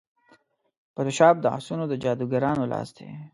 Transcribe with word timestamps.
فوټوشاپ 0.93 1.35
د 1.41 1.45
عکسونو 1.55 1.83
د 1.89 1.93
جادوګرانو 2.03 2.63
لاس 2.73 2.89
دی. 2.97 3.09